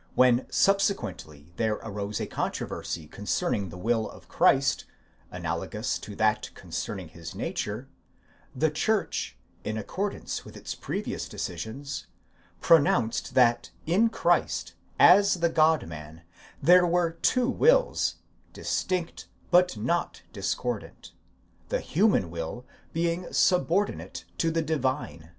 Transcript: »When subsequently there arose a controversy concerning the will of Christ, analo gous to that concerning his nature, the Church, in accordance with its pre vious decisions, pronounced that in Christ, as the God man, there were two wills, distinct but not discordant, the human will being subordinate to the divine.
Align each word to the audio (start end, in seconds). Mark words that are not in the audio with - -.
»When 0.14 0.46
subsequently 0.50 1.48
there 1.56 1.76
arose 1.76 2.20
a 2.20 2.26
controversy 2.26 3.06
concerning 3.06 3.70
the 3.70 3.78
will 3.78 4.10
of 4.10 4.28
Christ, 4.28 4.84
analo 5.32 5.70
gous 5.70 5.98
to 6.00 6.14
that 6.16 6.50
concerning 6.52 7.08
his 7.08 7.34
nature, 7.34 7.88
the 8.54 8.70
Church, 8.70 9.38
in 9.64 9.78
accordance 9.78 10.44
with 10.44 10.54
its 10.54 10.74
pre 10.74 11.02
vious 11.02 11.26
decisions, 11.30 12.08
pronounced 12.60 13.32
that 13.32 13.70
in 13.86 14.10
Christ, 14.10 14.74
as 14.98 15.36
the 15.36 15.48
God 15.48 15.86
man, 15.86 16.24
there 16.62 16.86
were 16.86 17.12
two 17.12 17.48
wills, 17.48 18.16
distinct 18.52 19.28
but 19.50 19.78
not 19.78 20.20
discordant, 20.30 21.12
the 21.70 21.80
human 21.80 22.30
will 22.30 22.66
being 22.92 23.32
subordinate 23.32 24.26
to 24.36 24.50
the 24.50 24.60
divine. 24.60 25.30